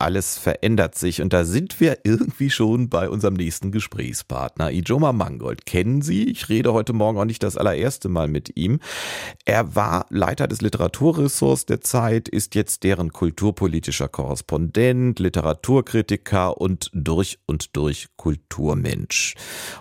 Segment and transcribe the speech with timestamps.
[0.00, 4.70] alles verändert sich und da sind wir irgendwie schon bei unserem nächsten Gesprächspartner.
[4.70, 6.24] Ijoma Mangold kennen Sie.
[6.24, 8.80] Ich rede heute Morgen auch nicht das allererste Mal mit ihm.
[9.44, 17.38] Er war Leiter des Literaturressorts der Zeit, ist jetzt deren kulturpolitischer Korrespondent, Literaturkritiker und durch
[17.46, 19.34] und durch Kulturmensch.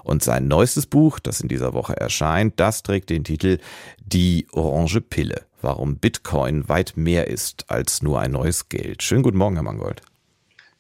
[0.03, 3.59] Und sein neuestes Buch, das in dieser Woche erscheint, das trägt den Titel
[4.03, 9.03] Die Orange Pille warum Bitcoin weit mehr ist als nur ein neues Geld.
[9.03, 10.01] Schönen guten Morgen, Herr Mangold.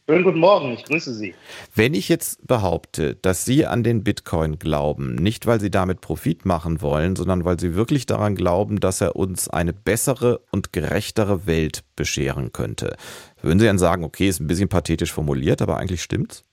[0.09, 1.35] Schönen guten Morgen, ich grüße Sie.
[1.75, 6.47] Wenn ich jetzt behaupte, dass Sie an den Bitcoin glauben, nicht weil Sie damit Profit
[6.47, 11.45] machen wollen, sondern weil Sie wirklich daran glauben, dass er uns eine bessere und gerechtere
[11.45, 12.97] Welt bescheren könnte,
[13.43, 16.43] würden Sie dann sagen, okay, ist ein bisschen pathetisch formuliert, aber eigentlich stimmt's?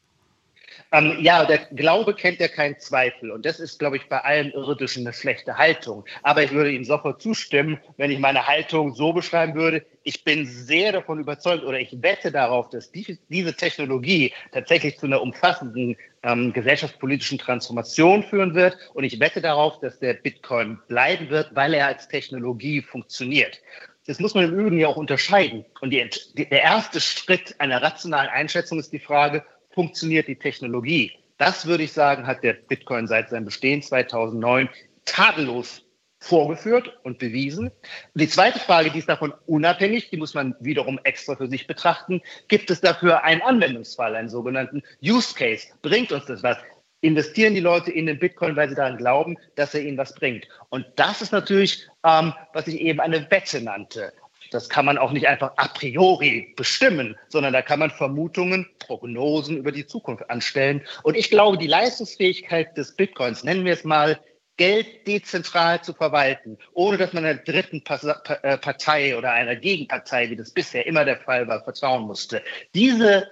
[0.93, 3.31] Ähm, ja, der Glaube kennt ja keinen Zweifel.
[3.31, 6.05] Und das ist, glaube ich, bei allen Irdischen eine schlechte Haltung.
[6.23, 9.85] Aber ich würde Ihnen sofort zustimmen, wenn ich meine Haltung so beschreiben würde.
[10.05, 15.07] Ich bin sehr davon überzeugt oder ich wette darauf, dass die, diese Technologie tatsächlich zu
[15.07, 18.77] einer umfassenden ähm, gesellschaftspolitischen Transformation führen wird.
[18.95, 23.61] Und ich wette darauf, dass der Bitcoin bleiben wird, weil er als Technologie funktioniert.
[24.07, 25.65] Das muss man im Übrigen ja auch unterscheiden.
[25.81, 29.45] Und die, der erste Schritt einer rationalen Einschätzung ist die Frage,
[29.77, 31.13] funktioniert die Technologie?
[31.39, 34.69] Das würde ich sagen, hat der Bitcoin seit seinem Bestehen 2009
[35.05, 35.83] tadellos
[36.19, 37.71] vorgeführt und bewiesen.
[38.15, 42.23] Die zweite Frage, die ist davon unabhängig, die muss man wiederum extra für sich betrachten.
[42.49, 45.69] Gibt es dafür einen Anwendungsfall, einen sogenannten Use Case?
[45.83, 46.57] Bringt uns das was?
[47.03, 50.49] Investieren die Leute in den Bitcoin, weil sie daran glauben, dass er ihnen was bringt?
[50.71, 54.15] Und das ist natürlich, ähm, was ich eben eine Wette nannte.
[54.57, 59.59] Das kann man auch nicht einfach a priori bestimmen, sondern da kann man Vermutungen, Prognosen
[59.59, 60.81] über die Zukunft anstellen.
[61.03, 64.19] Und ich glaube, die Leistungsfähigkeit des Bitcoins, nennen wir es mal,
[64.57, 70.37] Geld dezentral zu verwalten, ohne dass man einer dritten äh, Partei oder einer Gegenpartei, wie
[70.37, 72.43] das bisher immer der Fall war, vertrauen musste.
[72.75, 73.31] Diese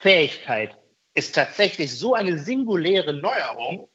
[0.00, 0.74] Fähigkeit
[1.12, 3.90] ist tatsächlich so eine singuläre Neuerung,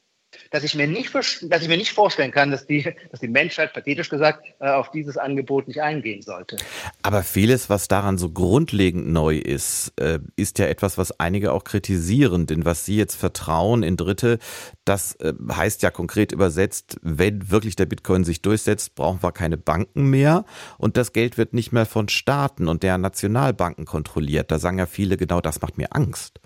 [0.50, 3.72] dass ich mir nicht, dass ich mir nicht vorstellen kann, dass die, dass die Menschheit,
[3.72, 6.56] pathetisch gesagt, äh, auf dieses Angebot nicht eingehen sollte.
[7.02, 11.64] Aber vieles, was daran so grundlegend neu ist, äh, ist ja etwas, was einige auch
[11.64, 12.46] kritisieren.
[12.46, 14.38] Denn was Sie jetzt vertrauen in Dritte,
[14.84, 19.56] das äh, heißt ja konkret übersetzt, wenn wirklich der Bitcoin sich durchsetzt, brauchen wir keine
[19.56, 20.44] Banken mehr
[20.78, 24.50] und das Geld wird nicht mehr von Staaten und der Nationalbanken kontrolliert.
[24.50, 26.40] Da sagen ja viele, genau das macht mir Angst.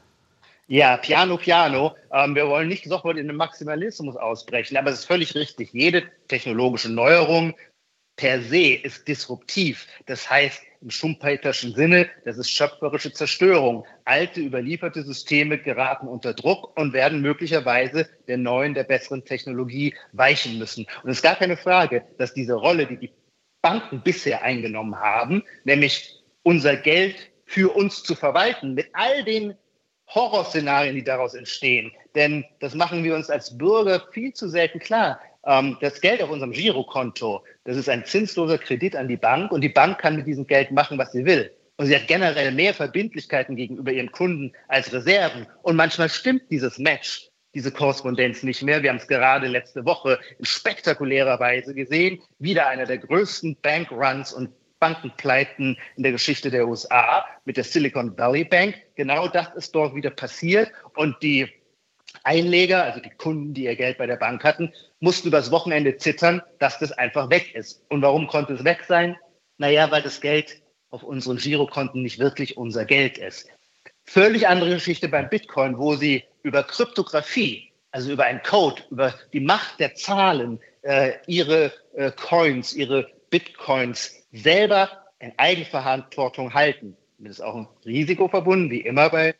[0.73, 1.95] Ja, piano, piano.
[2.11, 5.71] Ähm, wir wollen nicht sofort in den Maximalismus ausbrechen, aber es ist völlig richtig.
[5.75, 7.53] Jede technologische Neuerung
[8.17, 9.87] per se ist disruptiv.
[10.07, 13.85] Das heißt im schumpeterschen Sinne, das ist schöpferische Zerstörung.
[14.07, 20.57] Alte, überlieferte Systeme geraten unter Druck und werden möglicherweise der neuen, der besseren Technologie weichen
[20.57, 20.87] müssen.
[21.03, 23.13] Und es ist gar keine Frage, dass diese Rolle, die die
[23.61, 29.55] Banken bisher eingenommen haben, nämlich unser Geld für uns zu verwalten, mit all den
[30.15, 31.93] Horrorszenarien, die daraus entstehen.
[32.15, 35.21] Denn das machen wir uns als Bürger viel zu selten klar.
[35.45, 39.63] Ähm, das Geld auf unserem Girokonto, das ist ein zinsloser Kredit an die Bank und
[39.63, 41.51] die Bank kann mit diesem Geld machen, was sie will.
[41.77, 45.47] Und sie hat generell mehr Verbindlichkeiten gegenüber ihren Kunden als Reserven.
[45.63, 48.83] Und manchmal stimmt dieses Match, diese Korrespondenz nicht mehr.
[48.83, 52.21] Wir haben es gerade letzte Woche in spektakulärer Weise gesehen.
[52.39, 54.51] Wieder einer der größten Bankruns und
[54.83, 58.75] Bankenpleiten in der Geschichte der USA mit der Silicon Valley Bank.
[58.97, 61.49] Genau das ist dort wieder passiert und die
[62.25, 66.43] Einleger, also die Kunden, die ihr Geld bei der Bank hatten, mussten übers Wochenende zittern,
[66.59, 67.85] dass das einfach weg ist.
[67.91, 69.17] Und warum konnte es weg sein?
[69.57, 70.61] Naja, weil das Geld
[70.91, 73.49] auf unseren Girokonten nicht wirklich unser Geld ist.
[74.05, 79.41] Völlig andere Geschichte beim Bitcoin, wo sie über Kryptographie, also über einen Code, über die
[79.41, 86.97] Macht der Zahlen, äh, ihre äh, Coins, ihre Bitcoins selber in Eigenverantwortung halten.
[87.17, 89.35] Damit ist auch ein Risiko verbunden, wie immer bei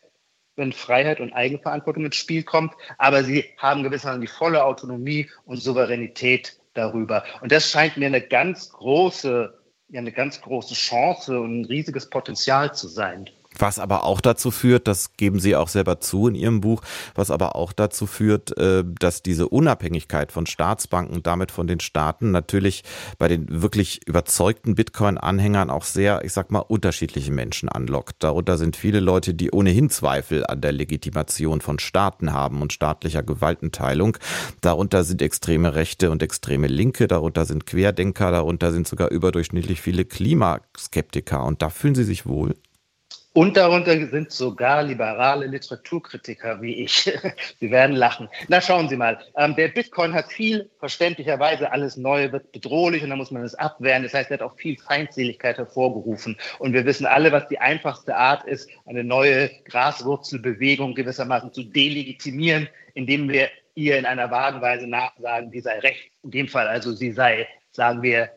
[0.57, 5.57] wenn Freiheit und Eigenverantwortung ins Spiel kommt, aber sie haben gewissermaßen die volle Autonomie und
[5.57, 7.25] Souveränität darüber.
[7.41, 9.59] Und das scheint mir eine ganz große,
[9.89, 13.31] ja, eine ganz große Chance und ein riesiges Potenzial zu sein.
[13.63, 16.83] Was aber auch dazu führt, das geben Sie auch selber zu in Ihrem Buch,
[17.15, 22.33] was aber auch dazu führt, äh, dass diese Unabhängigkeit von Staatsbanken, damit von den Staaten
[22.33, 22.83] natürlich
[23.19, 28.17] bei den wirklich überzeugten Bitcoin-Anhängern auch sehr, ich sag mal, unterschiedliche Menschen anlockt.
[28.25, 33.23] Darunter sind viele Leute, die ohnehin Zweifel an der Legitimation von Staaten haben und staatlicher
[33.23, 34.19] Gewaltenteilung.
[34.61, 40.05] Darunter sind extreme Rechte und extreme Linke, darunter sind Querdenker, darunter sind sogar überdurchschnittlich viele
[40.05, 41.45] Klimaskeptiker.
[41.45, 42.57] Und da fühlen Sie sich wohl?
[43.35, 47.11] Und darunter sind sogar liberale Literaturkritiker wie ich.
[47.61, 48.29] Sie werden lachen.
[48.49, 49.19] Na, schauen Sie mal.
[49.37, 53.55] Ähm, der Bitcoin hat viel, verständlicherweise, alles Neue wird bedrohlich und da muss man es
[53.55, 54.03] abwehren.
[54.03, 56.37] Das heißt, er hat auch viel Feindseligkeit hervorgerufen.
[56.59, 62.69] Und wir wissen alle, was die einfachste Art ist, eine neue Graswurzelbewegung gewissermaßen zu delegitimieren,
[62.93, 66.11] indem wir ihr in einer vagen Weise nachsagen, die sei recht.
[66.23, 68.29] In dem Fall also, sie sei, sagen wir,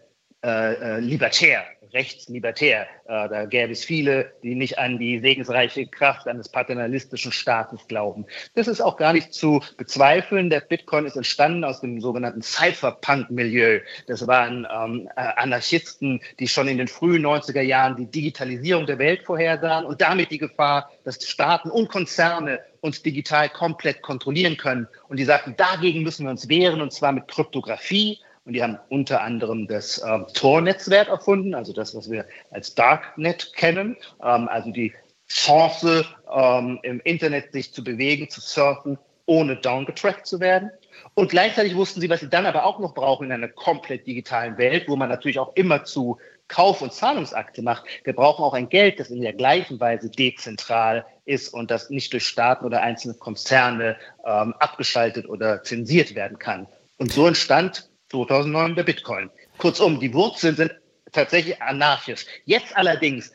[0.45, 1.65] äh, äh, libertär,
[1.95, 2.87] rechtslibertär.
[3.05, 8.25] Äh, da gäbe es viele, die nicht an die segensreiche Kraft eines paternalistischen Staates glauben.
[8.53, 10.49] Das ist auch gar nicht zu bezweifeln.
[10.51, 13.79] Der Bitcoin ist entstanden aus dem sogenannten Cypherpunk-Milieu.
[14.07, 18.99] Das waren ähm, äh, Anarchisten, die schon in den frühen 90er Jahren die Digitalisierung der
[18.99, 24.87] Welt vorhersahen und damit die Gefahr, dass Staaten und Konzerne uns digital komplett kontrollieren können.
[25.07, 28.77] Und die sagten, dagegen müssen wir uns wehren, und zwar mit Kryptographie, und die haben
[28.89, 34.71] unter anderem das äh, Tor-Netzwerk erfunden, also das, was wir als Darknet kennen, ähm, also
[34.71, 34.93] die
[35.27, 40.69] Chance, ähm, im Internet sich zu bewegen, zu surfen, ohne downgetrackt zu werden.
[41.15, 44.59] Und gleichzeitig wussten sie, was sie dann aber auch noch brauchen in einer komplett digitalen
[44.59, 47.85] Welt, wo man natürlich auch immer zu Kauf- und Zahlungsakte macht.
[48.03, 52.13] Wir brauchen auch ein Geld, das in der gleichen Weise dezentral ist und das nicht
[52.13, 56.67] durch Staaten oder einzelne Konzerne ähm, abgeschaltet oder zensiert werden kann.
[56.97, 59.29] Und so entstand 2009 der Bitcoin.
[59.57, 60.71] Kurzum, die Wurzeln sind
[61.11, 62.25] tatsächlich anarchisch.
[62.45, 63.31] Jetzt allerdings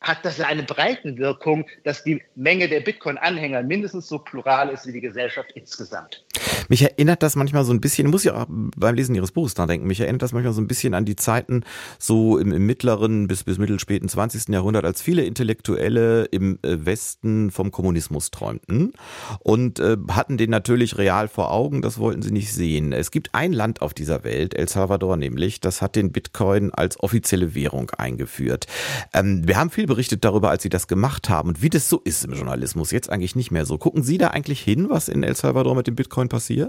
[0.00, 5.00] hat das eine Breitenwirkung, dass die Menge der Bitcoin-Anhänger mindestens so plural ist wie die
[5.00, 6.24] Gesellschaft insgesamt.
[6.72, 9.68] Mich erinnert das manchmal so ein bisschen, muss ja auch beim Lesen Ihres Buches dran
[9.68, 11.64] denken, mich erinnert das manchmal so ein bisschen an die Zeiten
[11.98, 14.48] so im, im mittleren bis, bis mittelspäten 20.
[14.48, 18.94] Jahrhundert, als viele Intellektuelle im äh, Westen vom Kommunismus träumten
[19.40, 22.94] und äh, hatten den natürlich real vor Augen, das wollten sie nicht sehen.
[22.94, 26.98] Es gibt ein Land auf dieser Welt, El Salvador nämlich, das hat den Bitcoin als
[27.00, 28.66] offizielle Währung eingeführt.
[29.12, 32.00] Ähm, wir haben viel berichtet darüber, als sie das gemacht haben und wie das so
[32.02, 33.76] ist im Journalismus, jetzt eigentlich nicht mehr so.
[33.76, 36.61] Gucken Sie da eigentlich hin, was in El Salvador mit dem Bitcoin passiert?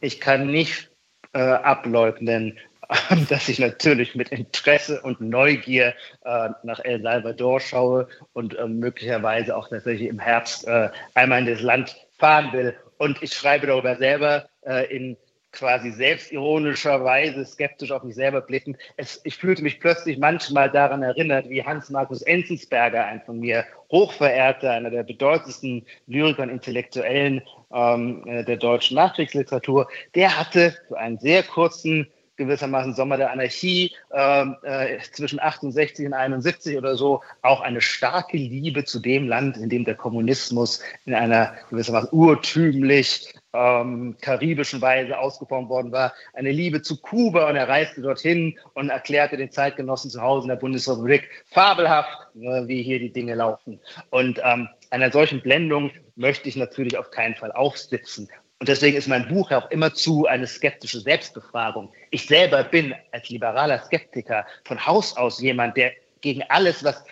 [0.00, 0.90] Ich kann nicht
[1.32, 2.58] äh, ableugnen,
[3.28, 5.94] dass ich natürlich mit Interesse und Neugier
[6.24, 11.46] äh, nach El Salvador schaue und äh, möglicherweise auch tatsächlich im Herbst äh, einmal in
[11.46, 12.76] das Land fahren will.
[12.98, 15.16] Und ich schreibe darüber selber äh, in
[15.56, 18.76] quasi selbstironischerweise skeptisch auf mich selber blickend.
[18.96, 24.72] Es, ich fühlte mich plötzlich manchmal daran erinnert, wie Hans-Markus Enzensberger, ein von mir hochverehrter,
[24.72, 31.18] einer der bedeutendsten Lyriker und Intellektuellen ähm, äh, der deutschen Nachkriegsliteratur, der hatte für einen
[31.18, 37.60] sehr kurzen gewissermaßen Sommer der Anarchie ähm, äh, zwischen 68 und 71 oder so auch
[37.60, 44.16] eine starke Liebe zu dem Land, in dem der Kommunismus in einer gewissermaßen urtümlich ähm,
[44.20, 49.36] karibischen Weise ausgeformt worden war, eine Liebe zu Kuba und er reiste dorthin und erklärte
[49.36, 53.80] den Zeitgenossen zu Hause in der Bundesrepublik fabelhaft, äh, wie hier die Dinge laufen.
[54.10, 58.28] Und ähm, einer solchen Blendung möchte ich natürlich auf keinen Fall aufsitzen.
[58.58, 61.92] Und deswegen ist mein Buch auch immer zu eine skeptische Selbstbefragung.
[62.10, 65.92] Ich selber bin als liberaler Skeptiker von Haus aus jemand, der
[66.22, 67.04] gegen alles, was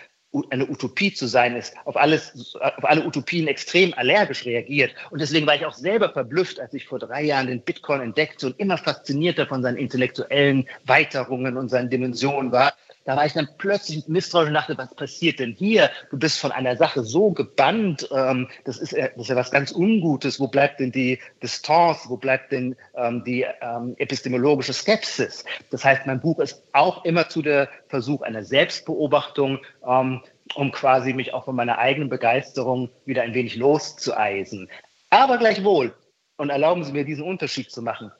[0.49, 4.93] eine Utopie zu sein ist, auf alles, auf alle Utopien extrem allergisch reagiert.
[5.11, 8.47] Und deswegen war ich auch selber verblüfft, als ich vor drei Jahren den Bitcoin entdeckte
[8.47, 12.73] und immer faszinierter von seinen intellektuellen Weiterungen und seinen Dimensionen war.
[13.05, 15.91] Da war ich dann plötzlich misstrauisch und dachte, was passiert denn hier?
[16.09, 19.71] Du bist von einer Sache so gebannt, ähm, das, ist, das ist ja was ganz
[19.71, 20.39] Ungutes.
[20.39, 22.09] Wo bleibt denn die Distanz?
[22.09, 25.45] Wo bleibt denn ähm, die ähm, epistemologische Skepsis?
[25.69, 30.23] Das heißt, mein Buch ist auch immer zu der Versuch einer Selbstbeobachtung, ähm,
[30.55, 34.67] um quasi mich auch von meiner eigenen Begeisterung wieder ein wenig loszueisen.
[35.11, 35.93] Aber gleichwohl,
[36.37, 38.11] und erlauben Sie mir diesen Unterschied zu machen,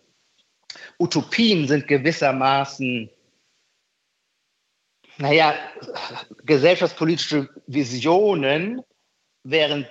[0.99, 3.09] Utopien sind gewissermaßen
[5.17, 5.55] naja,
[6.45, 8.81] gesellschaftspolitische Visionen,
[9.43, 9.87] während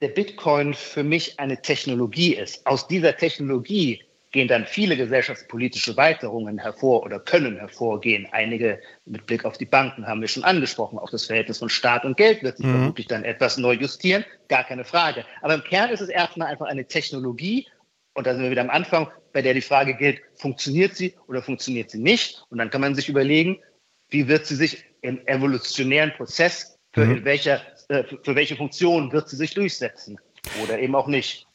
[0.00, 2.66] der Bitcoin für mich eine Technologie ist.
[2.66, 8.28] Aus dieser Technologie gehen dann viele gesellschaftspolitische Weiterungen hervor oder können hervorgehen.
[8.32, 10.98] Einige mit Blick auf die Banken haben wir schon angesprochen.
[10.98, 12.72] Auch das Verhältnis von Staat und Geld wird sich mhm.
[12.72, 15.24] vermutlich dann etwas neu justieren, gar keine Frage.
[15.40, 17.66] Aber im Kern ist es erstmal einfach eine Technologie.
[18.12, 21.42] Und da sind wir wieder am Anfang, bei der die Frage gilt, funktioniert sie oder
[21.42, 22.44] funktioniert sie nicht?
[22.50, 23.58] Und dann kann man sich überlegen,
[24.10, 27.24] wie wird sie sich im evolutionären Prozess, für, mhm.
[27.24, 30.18] welcher, äh, für welche Funktion wird sie sich durchsetzen
[30.62, 31.45] oder eben auch nicht.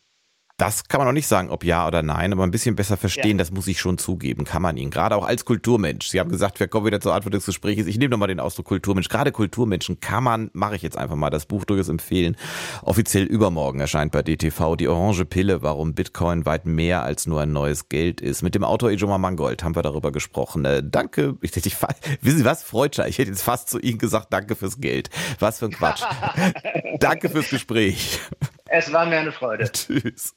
[0.62, 3.32] Das kann man noch nicht sagen, ob ja oder nein, aber ein bisschen besser verstehen,
[3.32, 3.38] ja.
[3.38, 4.92] das muss ich schon zugeben, kann man ihn.
[4.92, 6.08] Gerade auch als Kulturmensch.
[6.10, 7.88] Sie haben gesagt, wir kommen wieder zur Antwort des Gesprächs.
[7.88, 9.10] Ich nehme nochmal den Ausdruck Kulturmensch.
[9.10, 12.38] Gerade Kulturmenschen kann man, mache ich jetzt einfach mal, das Buch durchaus empfehlen.
[12.84, 17.52] Offiziell übermorgen erscheint bei DTV die Orange Pille, warum Bitcoin weit mehr als nur ein
[17.52, 18.44] neues Geld ist.
[18.44, 20.66] Mit dem Autor Ejoma Mangold haben wir darüber gesprochen.
[20.66, 21.76] Äh, danke, ich, ich,
[22.22, 25.10] wissen Sie was, Freudscher, ich hätte jetzt fast zu Ihnen gesagt, danke fürs Geld.
[25.40, 26.04] Was für ein Quatsch.
[27.00, 28.20] danke fürs Gespräch.
[28.68, 29.72] Es war mir eine Freude.
[29.72, 30.36] Tschüss.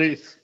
[0.00, 0.39] Tschüss.